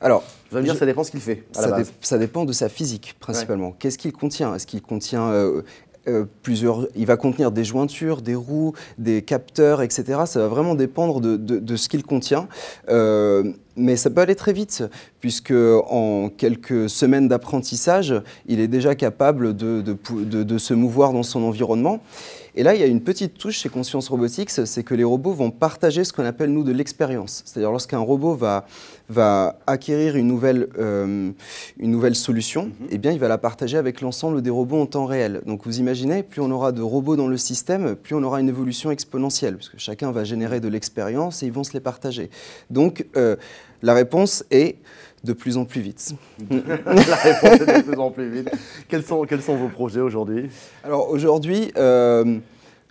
Alors, 0.00 0.24
vous 0.50 0.56
allez 0.56 0.62
me 0.62 0.66
dire, 0.66 0.74
je, 0.74 0.78
ça 0.78 0.86
dépend 0.86 1.04
ce 1.04 1.10
qu'il 1.10 1.20
fait. 1.20 1.44
Ça, 1.52 1.70
dé 1.72 1.82
ça, 2.00 2.18
dépend 2.18 2.44
de 2.44 2.52
sa 2.52 2.68
physique, 2.68 3.16
principalement. 3.20 3.68
Ouais. 3.68 3.74
Qu'est-ce 3.78 3.98
qu'il 3.98 4.12
contient? 4.12 4.54
Est-ce 4.54 4.66
qu'il 4.66 4.82
contient 4.82 5.28
euh, 5.28 5.62
euh, 6.08 6.24
il 6.96 7.06
va 7.06 7.16
contenir 7.16 7.52
des 7.52 7.64
jointures, 7.64 8.22
des 8.22 8.34
roues, 8.34 8.72
des 8.98 9.22
capteurs, 9.22 9.82
etc. 9.82 10.22
Ça 10.26 10.40
va 10.40 10.48
vraiment 10.48 10.74
dépendre 10.74 11.20
de 11.20 11.76
ce 11.76 11.88
qu'il 11.88 12.02
contient. 12.02 12.48
Euh, 12.88 13.52
mais 13.78 13.96
ça 13.96 14.10
peut 14.10 14.20
aller 14.20 14.34
très 14.34 14.52
vite, 14.52 14.84
puisque 15.20 15.52
en 15.52 16.28
quelques 16.28 16.90
semaines 16.90 17.28
d'apprentissage, 17.28 18.14
il 18.46 18.60
est 18.60 18.68
déjà 18.68 18.94
capable 18.94 19.56
de, 19.56 19.80
de, 19.80 20.58
se 20.58 20.74
mouvoir 20.74 21.12
dans 21.12 21.22
son 21.22 21.42
environnement. 21.42 22.00
Et 22.54 22.64
là, 22.64 22.74
il 22.74 22.80
y 22.80 22.84
a 22.84 22.86
une 22.86 23.02
petite 23.02 23.38
touche 23.38 23.58
chez 23.58 23.68
Conscience 23.68 24.08
Robotics, 24.08 24.50
c'est 24.50 24.82
que 24.82 24.94
les 24.94 25.04
robots 25.04 25.32
vont 25.32 25.52
partager 25.52 26.02
ce 26.02 26.12
qu'on 26.12 26.24
appelle, 26.24 26.50
nous, 26.50 26.64
de 26.64 26.72
l'expérience. 26.72 27.42
C'est-à-dire 27.44 27.70
lorsqu'un 27.70 27.98
robot 27.98 28.34
va, 28.34 28.66
va 29.08 29.60
acquérir 29.68 30.16
une 30.16 30.26
nouvelle, 30.26 30.68
euh, 30.76 31.30
une 31.78 31.90
nouvelle 31.90 32.16
solution, 32.16 32.64
mm 32.64 32.68
-hmm. 32.68 32.88
eh 32.90 32.98
bien, 32.98 33.12
il 33.12 33.20
va 33.20 33.28
la 33.28 33.38
partager 33.38 33.78
avec 33.78 34.00
l'ensemble 34.00 34.42
des 34.42 34.50
robots 34.50 34.80
en 34.80 34.86
temps 34.86 35.06
réel. 35.06 35.40
Donc 35.46 35.60
vous 35.66 35.78
imaginez, 35.78 36.24
plus 36.24 36.42
on 36.42 36.50
aura 36.50 36.72
de 36.72 36.82
robots 36.82 37.16
dans 37.16 37.28
le 37.28 37.36
système, 37.36 37.94
plus 37.94 38.16
on 38.16 38.24
aura 38.24 38.40
une 38.40 38.48
évolution 38.48 38.90
exponentielle, 38.90 39.54
parce 39.58 39.68
que 39.68 39.78
chacun 39.78 40.10
va 40.10 40.24
générer 40.24 40.58
de 40.60 40.68
l'expérience 40.68 41.42
et 41.42 41.46
ils 41.46 41.52
vont 41.52 41.64
se 41.64 41.74
les 41.74 41.84
partager. 41.90 42.28
Donc, 42.70 43.06
euh, 43.16 43.36
la 43.82 43.94
réponse 43.94 44.44
est 44.50 44.76
De 45.24 45.32
plus 45.32 45.56
en 45.56 45.64
plus 45.64 45.80
vite. 45.80 46.14
La 46.50 47.16
réponse 47.16 47.60
est 47.60 47.78
de 47.78 47.82
plus 47.82 47.98
en 47.98 48.10
plus 48.10 48.30
vite. 48.30 48.50
Quels 48.88 49.02
sont, 49.02 49.24
quels 49.24 49.42
sont 49.42 49.56
vos 49.56 49.68
projets 49.68 50.00
aujourd'hui? 50.00 50.48
Alors 50.84 51.10
aujourd'hui, 51.10 51.72
euh, 51.76 52.38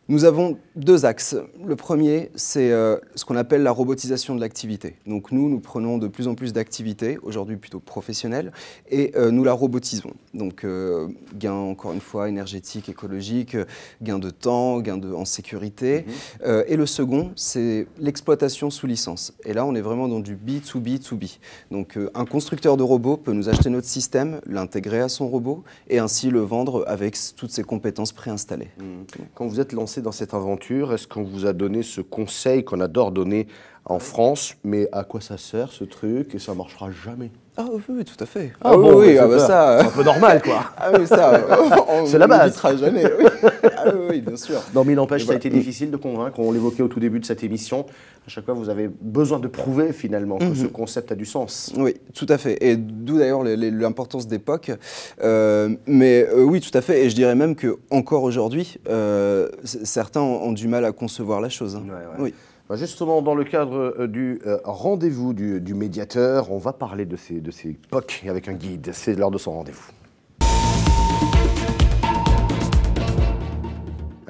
nous 0.09 0.25
avons 0.25 0.57
deux 0.77 1.05
axes. 1.05 1.35
Le 1.65 1.75
premier, 1.75 2.29
c'est 2.35 2.71
euh, 2.71 2.97
ce 3.15 3.25
qu'on 3.25 3.35
appelle 3.35 3.63
la 3.63 3.71
robotisation 3.71 4.35
de 4.35 4.39
l'activité. 4.39 4.95
Donc 5.07 5.31
nous, 5.31 5.49
nous 5.49 5.59
prenons 5.59 5.97
de 5.97 6.07
plus 6.07 6.27
en 6.27 6.35
plus 6.35 6.53
d'activités, 6.53 7.17
aujourd'hui 7.23 7.57
plutôt 7.57 7.79
professionnelles, 7.79 8.51
et 8.89 9.11
euh, 9.15 9.31
nous 9.31 9.43
la 9.43 9.53
robotisons. 9.53 10.13
Donc 10.35 10.63
euh, 10.63 11.07
gain, 11.33 11.53
encore 11.53 11.93
une 11.93 11.99
fois, 11.99 12.29
énergétique, 12.29 12.89
écologique, 12.89 13.57
gain 14.03 14.19
de 14.19 14.29
temps, 14.29 14.79
gain 14.79 14.97
de, 14.97 15.11
en 15.11 15.25
sécurité. 15.25 16.05
Euh, 16.45 16.63
et 16.67 16.77
le 16.77 16.85
second, 16.85 17.31
c'est 17.35 17.87
l'exploitation 17.99 18.69
sous 18.69 18.85
licence. 18.85 19.33
Et 19.45 19.53
là, 19.53 19.65
on 19.65 19.73
est 19.73 19.81
vraiment 19.81 20.07
dans 20.07 20.19
du 20.19 20.35
B2B, 20.35 21.01
2B. 21.01 21.39
Donc 21.71 21.97
un 22.13 22.25
constructeur 22.25 22.77
de 22.77 22.83
robots 22.83 23.17
peut 23.17 23.33
nous 23.33 23.49
acheter 23.49 23.71
notre 23.71 23.87
système, 23.87 24.41
l'intégrer 24.45 24.99
à 24.99 25.09
son 25.09 25.27
robot, 25.27 25.63
et 25.89 25.97
ainsi 25.97 26.29
le 26.29 26.41
vendre 26.41 26.83
avec 26.87 27.17
toutes 27.35 27.51
ses 27.51 27.63
compétences 27.63 28.11
préinstallées. 28.11 28.69
Quand 29.33 29.47
vous 29.47 29.59
êtes 29.59 29.73
lancé 29.73 30.01
dans 30.01 30.11
cette 30.11 30.35
aventure, 30.35 30.66
est-ce 30.73 31.07
qu'on 31.07 31.23
vous 31.23 31.45
a 31.45 31.53
donné 31.53 31.83
ce 31.83 32.01
conseil 32.01 32.63
qu'on 32.63 32.81
adore 32.81 33.11
donner 33.11 33.47
en 33.85 33.99
France? 33.99 34.55
Mais 34.63 34.89
à 34.91 35.03
quoi 35.03 35.21
ça 35.21 35.37
sert 35.37 35.71
ce 35.71 35.83
truc? 35.83 36.35
Et 36.35 36.39
ça 36.39 36.53
marchera 36.53 36.91
jamais 36.91 37.31
Ah 37.59 37.65
oui, 37.89 38.05
tout 38.05 38.23
à 38.23 38.27
fait. 38.27 38.53
Ah 38.63 38.77
bon, 38.77 38.99
oui, 38.99 39.17
ah 39.17 39.27
bah 39.27 39.39
ça... 39.39 39.77
C'est 39.81 39.87
un 39.87 39.89
peu 39.89 40.03
normal, 40.03 40.41
quoi. 40.43 40.63
Ah 40.77 40.91
oui, 40.97 41.07
ça, 41.07 41.41
on- 41.89 42.05
C'est 42.05 42.19
la 42.19 42.25
on 42.25 42.29
base. 42.29 42.41
n'évitera 42.43 42.75
jamais. 42.77 43.03
Oui. 43.05 43.25
Ah 43.75 43.85
oui, 44.09 44.21
bien 44.21 44.37
sûr. 44.37 44.61
Non, 44.75 44.83
mais 44.83 44.93
il 44.93 44.95
n'empêche, 44.97 45.25
ça 45.25 45.33
a 45.33 45.35
été 45.35 45.49
difficile 45.49 45.89
de 45.89 45.97
convaincre. 45.97 46.39
On 46.39 46.51
l'évoquait 46.51 46.83
au 46.83 46.87
tout 46.87 46.99
début 46.99 47.19
de 47.19 47.25
cette 47.25 47.43
émission. 47.43 47.85
À 48.27 48.29
chaque 48.29 48.45
fois, 48.45 48.53
vous 48.53 48.69
avez 48.69 48.89
besoin 49.01 49.39
de 49.39 49.47
prouver 49.47 49.91
finalement 49.93 50.37
que 50.37 50.43
Mhm. 50.43 50.55
ce 50.55 50.65
concept 50.67 51.11
a 51.11 51.15
du 51.15 51.25
sens. 51.25 51.73
Oui, 51.77 51.95
tout 52.13 52.25
à 52.29 52.37
fait. 52.37 52.57
Et 52.63 52.75
d'où 52.77 53.17
d'ailleurs 53.17 53.43
l'importance 53.43 54.27
d'époque. 54.27 54.71
Euh, 55.23 55.69
mais 55.87 56.27
euh, 56.31 56.43
oui, 56.43 56.61
tout 56.61 56.77
à 56.77 56.81
fait. 56.81 57.05
Et 57.05 57.09
je 57.09 57.15
dirais 57.15 57.35
même 57.35 57.55
que 57.55 57.77
encore 57.89 58.21
aujourd'hui, 58.23 58.77
euh, 58.89 59.49
certains 59.63 60.21
ont, 60.21 60.43
ont 60.43 60.51
du 60.51 60.67
mal 60.67 60.85
à 60.85 60.91
concevoir 60.91 61.41
la 61.41 61.49
chose. 61.49 61.75
hein. 61.75 61.83
Oui. 62.19 62.33
Bah, 62.69 62.75
Justement, 62.75 63.21
dans 63.21 63.35
le 63.35 63.45
cadre 63.45 63.95
euh, 63.99 64.07
du 64.07 64.41
euh, 64.45 64.57
rendez-vous 64.65 65.33
du, 65.33 65.61
du 65.61 65.73
médiateur, 65.73 66.51
on 66.51 66.57
va 66.57 66.73
parler 66.73 67.05
de 67.05 67.15
ces, 67.15 67.39
de 67.39 67.51
ces 67.51 67.77
POC 67.89 68.25
avec 68.27 68.47
un 68.49 68.53
guide. 68.53 68.89
C'est 68.93 69.15
l'heure 69.15 69.31
de 69.31 69.37
son 69.37 69.53
rendez-vous. 69.53 69.91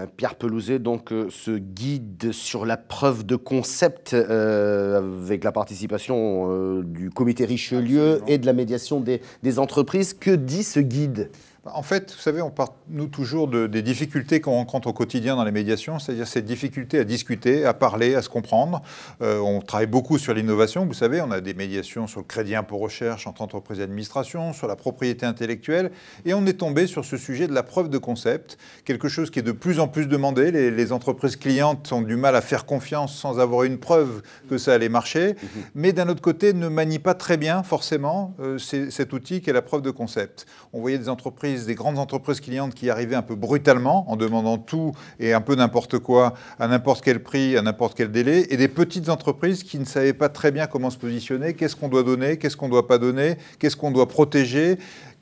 Pierre 0.05 0.35
Pelouzet, 0.35 0.79
donc 0.79 1.11
euh, 1.11 1.27
ce 1.29 1.51
guide 1.51 2.31
sur 2.31 2.65
la 2.65 2.77
preuve 2.77 3.25
de 3.25 3.35
concept 3.35 4.13
euh, 4.13 4.97
avec 4.97 5.43
la 5.43 5.51
participation 5.51 6.47
euh, 6.51 6.83
du 6.83 7.09
comité 7.09 7.45
Richelieu 7.45 8.21
et 8.27 8.37
de 8.37 8.45
la 8.45 8.53
médiation 8.53 8.99
des, 8.99 9.21
des 9.41 9.59
entreprises. 9.59 10.13
Que 10.13 10.31
dit 10.31 10.63
ce 10.63 10.79
guide? 10.79 11.29
En 11.73 11.83
fait, 11.83 12.13
vous 12.13 12.19
savez, 12.21 12.41
on 12.41 12.49
part, 12.49 12.73
nous, 12.89 13.07
toujours 13.07 13.47
de- 13.47 13.67
des 13.67 13.81
difficultés 13.81 14.41
qu'on 14.41 14.51
rencontre 14.53 14.87
au 14.87 14.93
quotidien 14.93 15.35
dans 15.35 15.43
les 15.43 15.51
médiations, 15.51 15.99
c'est-à-dire 15.99 16.27
cette 16.27 16.45
difficulté 16.45 16.99
à 16.99 17.03
discuter, 17.03 17.65
à 17.65 17.73
parler, 17.73 18.15
à 18.15 18.21
se 18.21 18.29
comprendre. 18.29 18.81
Euh, 19.21 19.39
on 19.39 19.61
travaille 19.61 19.87
beaucoup 19.87 20.17
sur 20.17 20.33
l'innovation, 20.33 20.85
vous 20.85 20.93
savez, 20.93 21.21
on 21.21 21.31
a 21.31 21.41
des 21.41 21.53
médiations 21.53 22.07
sur 22.07 22.19
le 22.19 22.25
crédit 22.25 22.55
impôt 22.55 22.77
recherche 22.77 23.27
entre 23.27 23.41
entreprises 23.41 23.79
et 23.79 23.83
administration, 23.83 24.53
sur 24.53 24.67
la 24.67 24.75
propriété 24.75 25.25
intellectuelle, 25.25 25.91
et 26.25 26.33
on 26.33 26.45
est 26.45 26.53
tombé 26.59 26.87
sur 26.87 27.03
ce 27.05 27.17
sujet 27.17 27.47
de 27.47 27.53
la 27.53 27.63
preuve 27.63 27.89
de 27.89 27.97
concept, 27.97 28.57
quelque 28.85 29.07
chose 29.09 29.29
qui 29.31 29.39
est 29.39 29.43
de 29.43 29.51
plus 29.51 29.79
en 29.79 29.87
plus 29.87 30.07
demandé. 30.07 30.51
Les, 30.51 30.71
les 30.71 30.91
entreprises 30.91 31.35
clientes 31.35 31.91
ont 31.91 32.01
du 32.01 32.15
mal 32.15 32.35
à 32.35 32.41
faire 32.41 32.65
confiance 32.65 33.15
sans 33.17 33.39
avoir 33.39 33.63
une 33.63 33.77
preuve 33.77 34.21
que 34.49 34.57
ça 34.57 34.73
allait 34.73 34.89
marcher, 34.89 35.35
mais 35.75 35.93
d'un 35.93 36.07
autre 36.09 36.21
côté, 36.21 36.53
ne 36.53 36.67
manient 36.67 36.99
pas 36.99 37.13
très 37.13 37.37
bien 37.37 37.63
forcément 37.63 38.35
euh, 38.39 38.57
cet 38.57 39.13
outil 39.13 39.41
qui 39.41 39.49
est 39.49 39.53
la 39.53 39.61
preuve 39.61 39.81
de 39.81 39.91
concept. 39.91 40.45
On 40.73 40.81
voyait 40.81 40.97
des 40.97 41.09
entreprises, 41.09 41.56
des 41.65 41.75
grandes 41.75 41.99
entreprises 41.99 42.39
clientes 42.39 42.73
qui 42.73 42.89
arrivaient 42.89 43.15
un 43.15 43.21
peu 43.21 43.35
brutalement 43.35 44.09
en 44.09 44.15
demandant 44.15 44.57
tout 44.57 44.91
et 45.19 45.33
un 45.33 45.41
peu 45.41 45.55
n'importe 45.55 45.99
quoi 45.99 46.33
à 46.59 46.67
n'importe 46.67 47.03
quel 47.03 47.21
prix, 47.21 47.57
à 47.57 47.61
n'importe 47.61 47.95
quel 47.97 48.11
délai, 48.11 48.47
et 48.49 48.57
des 48.57 48.67
petites 48.67 49.09
entreprises 49.09 49.63
qui 49.63 49.79
ne 49.79 49.85
savaient 49.85 50.13
pas 50.13 50.29
très 50.29 50.51
bien 50.51 50.67
comment 50.67 50.89
se 50.89 50.97
positionner, 50.97 51.53
qu'est-ce 51.53 51.75
qu'on 51.75 51.89
doit 51.89 52.03
donner, 52.03 52.37
qu'est-ce 52.37 52.57
qu'on 52.57 52.67
ne 52.67 52.71
doit 52.71 52.87
pas 52.87 52.97
donner, 52.97 53.37
qu'est-ce 53.59 53.75
qu'on 53.75 53.91
doit 53.91 54.07
protéger, 54.07 54.77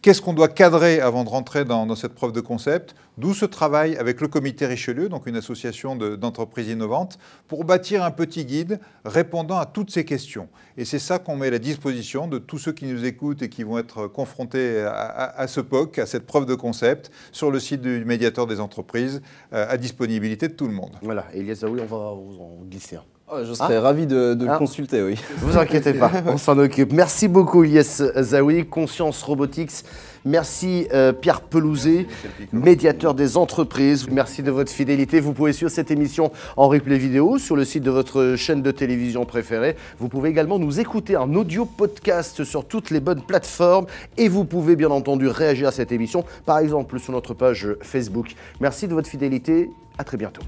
Qu'est-ce 0.06 0.22
qu'on 0.22 0.34
doit 0.34 0.50
cadrer 0.50 1.00
avant 1.00 1.24
de 1.24 1.30
rentrer 1.30 1.66
dans, 1.66 1.96
cette 1.96 2.14
preuve 2.14 2.32
de 2.32 2.40
concept 2.40 2.94
D'où 3.18 3.34
ce 3.34 3.44
travail 3.44 3.98
avec 3.98 4.22
le 4.22 4.28
comité 4.28 4.68
Richelieu, 4.68 5.10
donc 5.10 5.26
une 5.26 5.36
association 5.36 5.96
de- 5.96 6.16
d'entreprises 6.16 6.70
innovantes, 6.70 7.18
pour 7.48 7.66
bâtir 7.66 8.04
un 8.04 8.12
petit 8.12 8.46
guide 8.46 8.80
répondant 9.04 9.58
à 9.58 9.66
toutes 9.66 9.90
ces 9.90 10.06
questions. 10.06 10.48
Et 10.78 10.86
c'est 10.86 11.00
ça 11.00 11.18
qu'on 11.18 11.38
met 11.38 11.48
à 11.48 11.50
la 11.50 11.58
disposition 11.58 12.28
de 12.28 12.38
tous 12.38 12.60
ceux 12.60 12.72
qui 12.72 12.86
nous 12.86 13.04
écoutent 13.04 13.42
et 13.42 13.50
qui 13.50 13.64
vont 13.64 13.80
être 13.80 14.06
confrontés 14.06 14.82
à 14.82 15.48
ce 15.48 15.60
POC, 15.60 15.98
à 15.98 16.06
cette 16.06 16.28
preuve 16.28 16.46
de 16.46 16.54
concept, 16.54 17.10
sur 17.32 17.50
le 17.50 17.60
site 17.60 17.82
du 17.82 18.06
médiateur 18.06 18.46
des 18.46 18.60
entreprises, 18.60 19.24
euh, 19.54 19.66
à 19.68 19.76
disponibilité 19.78 20.48
de 20.50 20.54
tout 20.54 20.68
le 20.68 20.74
monde. 20.74 20.92
Voilà, 21.02 21.26
Elias 21.34 21.56
Zaoui, 21.62 21.82
on 21.82 21.86
va 21.86 22.14
vous 22.14 22.40
en 22.40 22.64
glisser 22.70 22.98
un. 22.98 23.15
Oh, 23.28 23.38
je 23.44 23.54
serais 23.54 23.80
ravi 23.80 24.06
de, 24.06 24.36
de 24.36 24.46
Ah. 24.48 24.54
le 24.54 24.58
consulter, 24.60 25.02
oui. 25.02 25.16
Vous 25.38 25.58
inquiétez 25.58 25.94
pas, 25.94 26.12
on 26.28 26.38
s'en 26.38 26.60
occupe. 26.60 26.94
Merci 26.94 27.28
beaucoup 27.28 27.64
Elias 27.64 28.04
Zaoui, 28.22 28.68
Conscience 28.68 29.24
Robotics. 29.24 29.84
Merci 30.26 30.88
euh, 30.94 31.12
Pierre 31.12 31.42
Pelouzet, 31.42 32.06
médiateur 32.54 33.14
des 33.16 33.36
entreprises. 33.38 34.08
Merci 34.12 34.44
de 34.44 34.52
votre 34.52 34.72
fidélité. 34.72 35.20
Vous 35.20 35.34
pouvez 35.34 35.54
suivre 35.54 35.72
cette 35.72 35.90
émission 35.92 36.32
en 36.56 36.68
replay 36.68 36.98
vidéo 37.00 37.38
sur 37.40 37.56
le 37.56 37.66
site 37.66 37.84
de 37.84 37.92
votre 37.92 38.36
chaîne 38.36 38.62
de 38.62 38.72
télévision 38.72 39.26
préférée. 39.26 39.76
Vous 40.00 40.08
pouvez 40.08 40.30
également 40.30 40.60
nous 40.60 40.80
écouter 40.80 41.18
en 41.18 41.34
audio 41.36 41.66
podcast 41.66 42.44
sur 42.44 42.66
toutes 42.66 42.90
les 42.92 43.00
bonnes 43.00 43.22
plateformes 43.22 43.86
et 44.18 44.28
vous 44.28 44.46
pouvez 44.46 44.76
bien 44.76 44.90
entendu 44.92 45.28
réagir 45.28 45.68
à 45.68 45.72
cette 45.72 45.92
émission, 45.92 46.26
par 46.46 46.60
exemple 46.60 47.00
sur 47.00 47.12
notre 47.14 47.34
page 47.34 47.68
Facebook. 47.82 48.36
Merci 48.62 48.88
de 48.88 48.94
votre 48.94 49.10
fidélité. 49.10 49.70
À 49.98 50.04
très 50.04 50.18
bientôt. 50.18 50.42